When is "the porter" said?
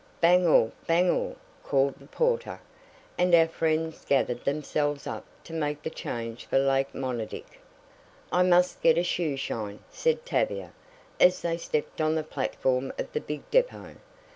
1.99-2.59